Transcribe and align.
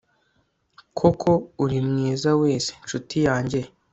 koko 0.97 1.29
uri 1.63 1.79
mwiza 1.87 2.31
wese, 2.41 2.71
ncuti 2.83 3.17
yanjye 3.27 3.59